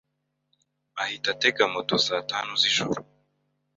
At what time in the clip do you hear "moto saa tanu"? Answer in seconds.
1.73-2.53